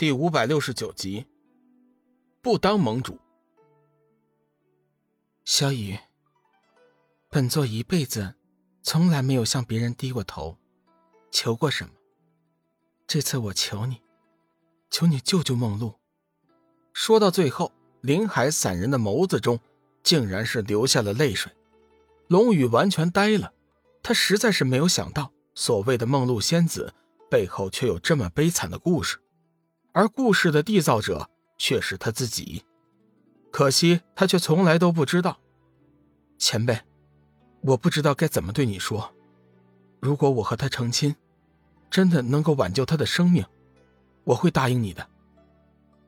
[0.00, 1.26] 第五百六十九集，
[2.40, 3.18] 不当盟主。
[5.44, 5.98] 小雨，
[7.28, 8.34] 本座一辈子
[8.82, 10.56] 从来没有向别人低过头，
[11.30, 11.90] 求过什么。
[13.06, 14.00] 这次我求你，
[14.88, 16.00] 求你救救梦露。
[16.94, 17.70] 说到最后，
[18.00, 19.60] 林海散人的眸子中
[20.02, 21.52] 竟然是流下了泪水。
[22.26, 23.52] 龙宇完全呆了，
[24.02, 26.94] 他实在是没有想到，所谓的梦露仙子
[27.30, 29.20] 背后却有这么悲惨的故事。
[29.92, 32.64] 而故事的缔造者却是他自己，
[33.50, 35.38] 可惜他却从来都不知道。
[36.38, 36.80] 前辈，
[37.62, 39.12] 我不知道该怎么对你说。
[40.00, 41.14] 如果我和他成亲，
[41.90, 43.44] 真的能够挽救他的生命，
[44.24, 45.06] 我会答应你的。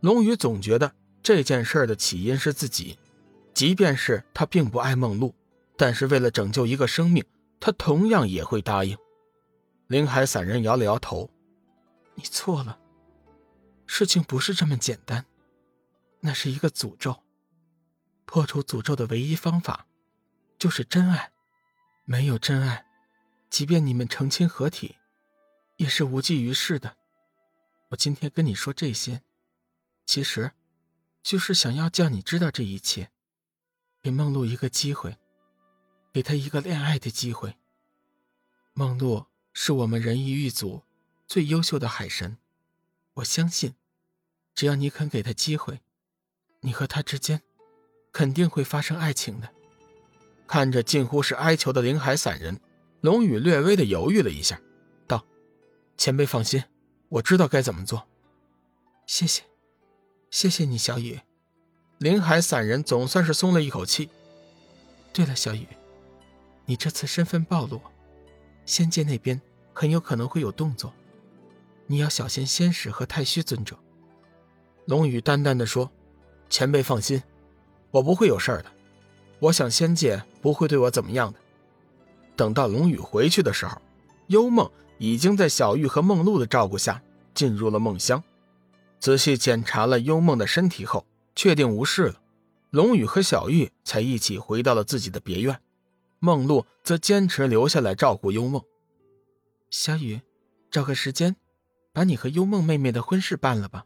[0.00, 2.98] 龙宇总觉得这件事的起因是自己，
[3.52, 5.34] 即便是他并不爱梦露，
[5.76, 7.24] 但是为了拯救一个生命，
[7.60, 8.96] 他同样也会答应。
[9.88, 11.28] 林海散人摇了摇头
[12.14, 12.78] ：“你错了。”
[13.94, 15.26] 事情不是这么简单，
[16.20, 17.22] 那是一个诅咒。
[18.24, 19.86] 破除诅咒的唯一方法，
[20.58, 21.30] 就是真爱。
[22.06, 22.86] 没有真爱，
[23.50, 24.96] 即便你们成亲合体，
[25.76, 26.96] 也是无济于事的。
[27.90, 29.20] 我今天跟你说这些，
[30.06, 30.52] 其实，
[31.22, 33.10] 就是想要叫你知道这一切，
[34.00, 35.18] 给梦露一个机会，
[36.14, 37.58] 给她一个恋爱的机会。
[38.72, 40.82] 梦露是我们人鱼一族
[41.26, 42.38] 最优秀的海神，
[43.16, 43.74] 我相信。
[44.54, 45.80] 只要你肯给他机会，
[46.60, 47.42] 你和他之间
[48.12, 49.48] 肯定会发生爱情的。
[50.46, 52.60] 看着近乎是哀求的灵海散人，
[53.00, 54.60] 龙宇略微的犹豫了一下，
[55.06, 55.24] 道
[55.96, 56.62] ：“前辈放心，
[57.08, 58.06] 我知道该怎么做。”
[59.06, 59.42] 谢谢，
[60.30, 61.20] 谢谢你，小雨。
[61.98, 64.10] 灵海散人总算是松了一口气。
[65.12, 65.66] 对了，小雨，
[66.66, 67.80] 你这次身份暴露，
[68.66, 69.40] 仙界那边
[69.72, 70.92] 很有可能会有动作，
[71.86, 73.78] 你要小心仙使和太虚尊者。
[74.86, 75.90] 龙宇淡淡的说
[76.50, 77.22] ：“前辈放心，
[77.90, 78.70] 我不会有事儿的。
[79.38, 81.38] 我想仙界不会对我怎么样的。”
[82.34, 83.80] 等到龙宇回去的时候，
[84.26, 87.02] 幽梦已经在小玉和梦露的照顾下
[87.34, 88.22] 进入了梦乡。
[88.98, 92.20] 仔细检查了幽梦的身体后，确定无事了。
[92.70, 95.60] 龙宇和小玉才一起回到了自己的别院，
[96.20, 98.62] 梦露则坚持留下来照顾幽梦。
[99.70, 100.20] 小雨，
[100.70, 101.36] 找个时间，
[101.92, 103.84] 把你和幽梦妹妹的婚事办了吧。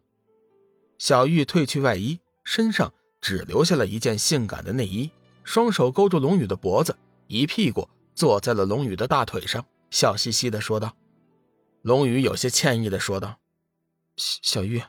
[0.99, 5.11] 小玉褪去外衣，身上只留下了一件性感的内衣，
[5.45, 6.97] 双手勾住龙宇的脖子，
[7.27, 10.97] 一屁股坐在了龙宇的大腿上，笑嘻嘻的说道。
[11.83, 13.39] 龙宇有些歉意的说道
[14.17, 14.83] ：“小玉，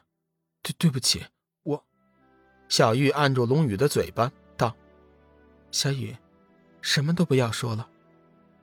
[0.62, 1.26] 对对不起，
[1.64, 1.86] 我。”
[2.70, 4.76] 小玉按住龙宇的嘴巴道
[5.72, 6.16] ：“小雨，
[6.82, 7.88] 什么都不要说了，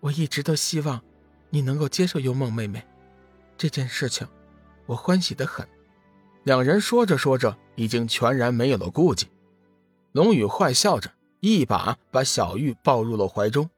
[0.01, 1.01] 我一直都希望
[1.51, 2.85] 你能够接受幽梦妹妹
[3.57, 4.27] 这件事情，
[4.87, 5.69] 我欢喜的很。”
[6.45, 9.27] 两人说着说着，已经全然没有了顾忌。
[10.13, 11.11] 龙宇坏笑着，
[11.41, 13.69] 一把把小玉抱入了怀中，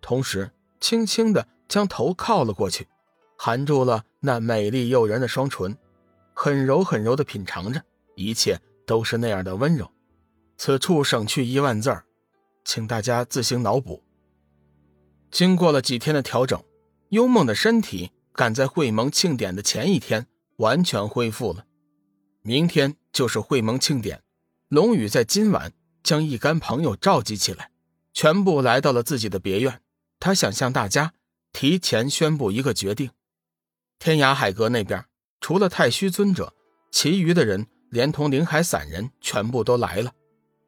[0.00, 2.86] 同时轻轻的将头靠了过去，
[3.38, 5.76] 含住了那美丽诱人的双唇，
[6.34, 7.82] 很柔很柔的品尝着，
[8.14, 9.90] 一切都是那样的温柔。
[10.58, 12.04] 此处省去一万字儿，
[12.64, 14.02] 请大家自行脑补。
[15.30, 16.62] 经过了几天的调整，
[17.08, 20.26] 幽梦的身体赶在会盟庆典的前一天
[20.58, 21.64] 完全恢复了。
[22.46, 24.22] 明天就是会盟庆典，
[24.68, 25.72] 龙宇在今晚
[26.04, 27.72] 将一干朋友召集起来，
[28.12, 29.80] 全部来到了自己的别院。
[30.20, 31.12] 他想向大家
[31.52, 33.10] 提前宣布一个决定：
[33.98, 35.04] 天涯海阁那边
[35.40, 36.54] 除了太虚尊者，
[36.92, 40.12] 其余的人连同灵海散人全部都来了。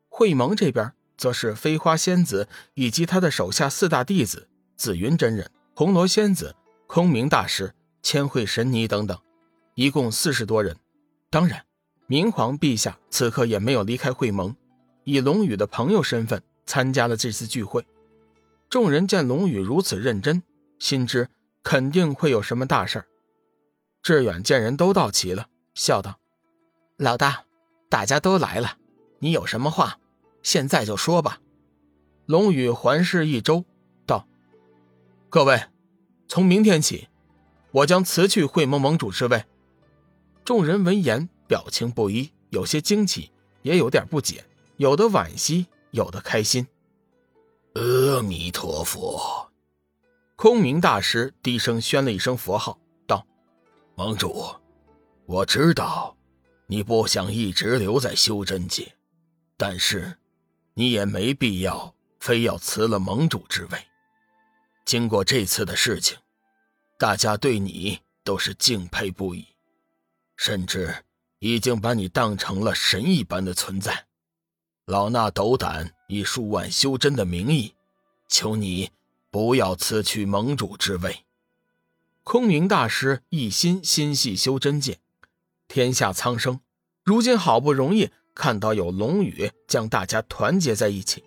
[0.09, 6.57] 会盟这边则是飞花仙子以及他的手下四大弟子紫云真人、红罗仙子、
[6.89, 7.73] 空明大师、
[8.03, 9.17] 千惠神尼等等，
[9.77, 10.77] 一共四十多人。
[11.31, 11.68] 当然。
[12.11, 14.57] 明皇陛下此刻也没有离开会盟，
[15.05, 17.87] 以龙宇的朋友身份参加了这次聚会。
[18.71, 20.43] 众人见龙宇如此认真，
[20.79, 21.29] 心知
[21.63, 23.05] 肯定会有什么大事
[24.03, 26.19] 志远见人都到齐了，笑道
[26.97, 27.45] ：“老大，
[27.91, 28.79] 大家都来了，
[29.19, 29.99] 你有什么话，
[30.43, 31.41] 现在就说吧。”
[32.25, 33.67] 龙宇环视一周，
[34.07, 34.27] 道
[35.29, 35.63] ：“各位，
[36.27, 37.09] 从明天起，
[37.73, 39.45] 我将辞去会盟盟主之位。”
[40.43, 41.29] 众人闻言。
[41.49, 44.45] 表情不一，有些惊奇，也有点不解，
[44.77, 46.69] 有的惋惜，有的开心。
[47.75, 49.51] 阿弥陀佛！
[50.37, 53.27] 空明大师低声宣了一声佛号，道
[53.97, 54.55] ：“盟主，
[55.25, 56.17] 我知道
[56.67, 58.95] 你不想一直留在修真界，
[59.57, 60.19] 但是
[60.75, 63.79] 你也没必要非要辞了盟主之位。
[64.85, 66.19] 经过这次的事情，
[66.99, 69.47] 大家对你都是敬佩不已，
[70.37, 70.95] 甚至……”
[71.39, 74.07] 已经把你当成了神一般的存在。
[74.87, 77.75] 老衲斗胆以数万修真的名义，
[78.29, 78.91] 求你
[79.31, 81.25] 不要辞去盟主之位。
[82.25, 84.99] 空明大师一心心系修真界，
[85.67, 86.61] 天下苍生，
[87.05, 91.25] 如今好不容易看到有龙宇将大家团结在一起，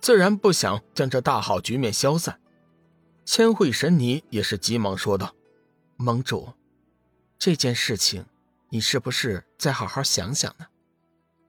[0.00, 2.40] 自然不想将这大好局面消散。
[3.24, 5.34] 千惠神尼也是急忙说道
[5.96, 6.52] ：“盟主，
[7.38, 8.24] 这件事情，
[8.70, 10.66] 你是不是再好好想想呢？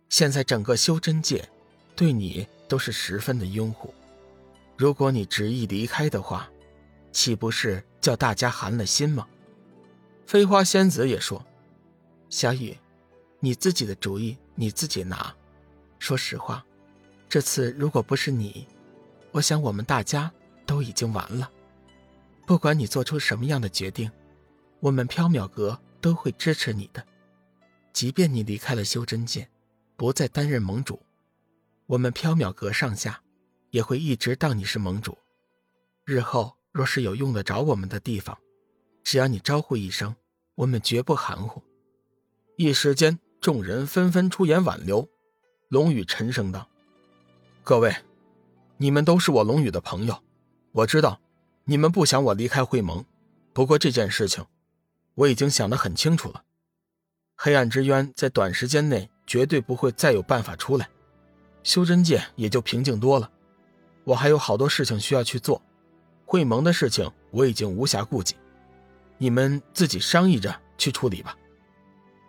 [0.10, 1.48] 现在整个修真界，
[1.96, 3.94] 对你都是十分的拥护，
[4.76, 6.50] 如果你执意离开的话，
[7.12, 9.28] 岂不是？”叫大家寒了心吗？
[10.26, 11.46] 飞花仙子也说
[12.32, 12.76] ：“小雨，
[13.40, 15.32] 你自己的主意你自己拿。
[16.00, 16.66] 说实话，
[17.30, 18.68] 这次如果不是你，
[19.32, 20.32] 我想我们大家
[20.66, 21.48] 都已经完了。
[22.48, 24.12] 不管你做出什么样的决定，
[24.80, 27.06] 我们缥缈阁都会支持你的。
[27.94, 29.50] 即便你离开了修真界，
[29.96, 31.02] 不再担任盟主，
[31.86, 33.22] 我们缥缈阁上下
[33.70, 35.18] 也会一直当你是盟主。
[36.06, 38.38] 日后。”若是有用得着我们的地方，
[39.04, 40.16] 只要你招呼一声，
[40.56, 41.62] 我们绝不含糊。
[42.56, 45.06] 一时间，众人纷纷出言挽留。
[45.68, 46.70] 龙宇沉声道
[47.62, 47.94] ：“各位，
[48.78, 50.24] 你们都是我龙宇的朋友，
[50.72, 51.20] 我知道
[51.66, 53.04] 你们不想我离开会盟。
[53.52, 54.46] 不过这件事情，
[55.16, 56.46] 我已经想得很清楚了。
[57.44, 60.88] 黑暗之渊在短时间内绝对不会再有办法出来，
[61.64, 63.32] 修真界也就平静多了。
[64.04, 65.60] 我还有好多事情需要去做。”
[66.24, 68.36] 会盟的事情我已经无暇顾及，
[69.18, 71.36] 你们自己商议着去处理吧。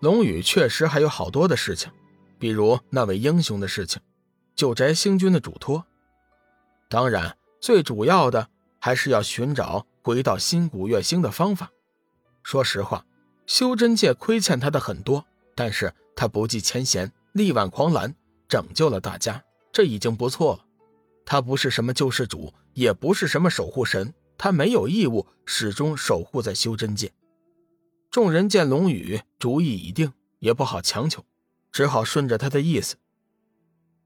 [0.01, 1.93] 龙宇确实还有好多的事情，
[2.39, 4.01] 比如那位英雄的事情，
[4.57, 5.85] 九宅星君的嘱托，
[6.89, 8.49] 当然最主要的
[8.79, 11.71] 还是要寻找回到新古月星的方法。
[12.43, 13.05] 说实话，
[13.53, 18.15] 修真界亏欠他的很多，但是他不计前嫌，力挽狂澜，
[18.49, 20.65] 拯救了大家，这已经不错了。
[21.27, 27.13] 他不是什么救世主，也不是什么守护神，他没有义务始终守护在修真界。
[28.11, 31.23] 众人见龙宇主意已定，也不好强求，
[31.71, 32.97] 只好顺着他的意思。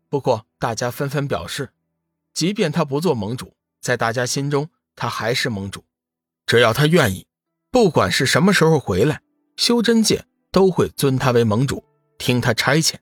[0.09, 1.71] 不过大家纷纷表示，
[2.35, 5.85] 即便他不做盟主，在大家心中他还是盟主。
[6.47, 7.29] 只要他愿意，
[7.71, 9.23] 不管是什么时候回来，
[9.57, 11.83] 修真界都会尊他为盟主，
[12.19, 12.95] 听他差遣。